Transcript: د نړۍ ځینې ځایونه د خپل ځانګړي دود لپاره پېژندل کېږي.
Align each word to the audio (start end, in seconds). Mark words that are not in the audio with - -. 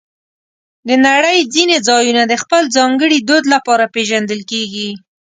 د 0.87 0.89
نړۍ 1.07 1.37
ځینې 1.53 1.77
ځایونه 1.87 2.23
د 2.27 2.33
خپل 2.43 2.63
ځانګړي 2.75 3.17
دود 3.27 3.43
لپاره 3.53 3.91
پېژندل 3.93 4.41
کېږي. 4.51 4.89